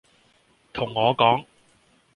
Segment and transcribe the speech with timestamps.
[0.73, 1.45] 同我講